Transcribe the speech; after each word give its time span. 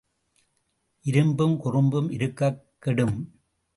இரும்பும் 1.01 1.57
குறும்பும் 1.57 2.11
இருக்கக் 2.11 2.65
கெடும். 2.79 3.39